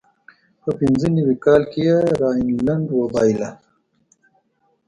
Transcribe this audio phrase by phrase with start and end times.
[0.61, 3.49] په پینځه نوي کال کې یې راینلنډ وبایله.